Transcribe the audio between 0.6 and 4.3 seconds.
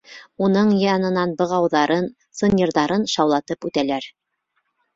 янынан бығауҙарын, сынйырҙарын шаулатып үтәләр.